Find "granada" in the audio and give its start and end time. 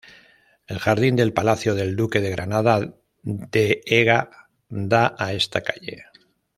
2.31-2.97